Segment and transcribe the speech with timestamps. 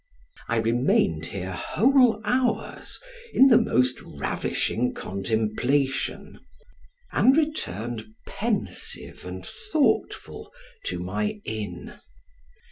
[0.49, 2.99] I remained here whole hours,
[3.35, 6.39] in the most ravishing contemplation,
[7.11, 10.51] and returned pensive and thoughtful
[10.87, 11.99] to my inn.